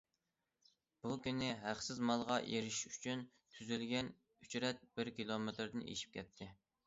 بۇ 1.01 1.17
كۈنى 1.25 1.49
ھەقسىز 1.65 1.99
مالغا 2.11 2.37
ئېرىشىش 2.53 2.97
ئۈچۈن 2.99 3.21
تۈزۈلگەن 3.57 4.11
ئۆچرەت 4.45 4.83
بىر 4.97 5.13
كىلومېتىردىن 5.21 5.85
ئېشىپ 5.93 6.19
كەتتى. 6.19 6.49